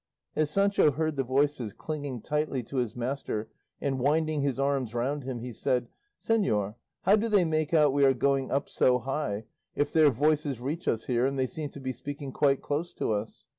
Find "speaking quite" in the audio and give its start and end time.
11.93-12.63